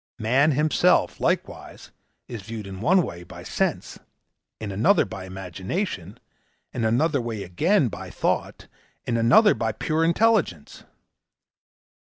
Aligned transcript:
Man 0.17 0.53
himself, 0.53 1.19
likewise, 1.19 1.91
is 2.27 2.41
viewed 2.41 2.65
in 2.65 2.81
one 2.81 3.03
way 3.03 3.21
by 3.21 3.43
Sense, 3.43 3.99
in 4.59 4.71
another 4.71 5.05
by 5.05 5.25
Imagination, 5.25 6.19
in 6.73 6.83
another 6.83 7.21
way, 7.21 7.43
again, 7.43 7.87
by 7.87 8.09
Thought, 8.09 8.65
in 9.05 9.15
another 9.15 9.53
by 9.53 9.71
pure 9.71 10.03
Intelligence. 10.03 10.85